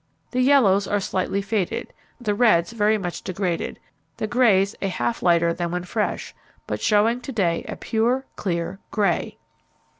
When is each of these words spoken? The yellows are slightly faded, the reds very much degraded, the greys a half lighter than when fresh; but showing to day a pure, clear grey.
The 0.31 0.41
yellows 0.41 0.87
are 0.87 0.99
slightly 0.99 1.43
faded, 1.43 1.93
the 2.19 2.33
reds 2.33 2.71
very 2.71 2.97
much 2.97 3.21
degraded, 3.21 3.79
the 4.17 4.25
greys 4.25 4.75
a 4.81 4.87
half 4.87 5.21
lighter 5.21 5.53
than 5.53 5.69
when 5.69 5.83
fresh; 5.83 6.33
but 6.65 6.81
showing 6.81 7.21
to 7.21 7.31
day 7.31 7.63
a 7.67 7.75
pure, 7.75 8.25
clear 8.35 8.79
grey. 8.89 9.37